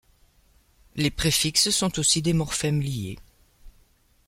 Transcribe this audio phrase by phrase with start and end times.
[0.95, 3.19] Les préfixes sont aussi des morphèmes liés.